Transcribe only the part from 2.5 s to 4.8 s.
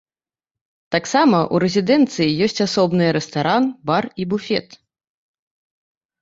асобныя рэстаран, бар і буфет.